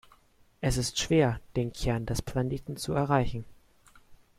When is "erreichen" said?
2.93-3.45